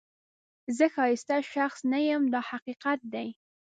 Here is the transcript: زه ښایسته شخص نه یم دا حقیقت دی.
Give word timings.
زه 0.77 0.85
ښایسته 0.95 1.35
شخص 1.53 1.79
نه 1.91 1.99
یم 2.07 2.23
دا 2.33 2.41
حقیقت 2.49 2.99
دی. 3.13 3.27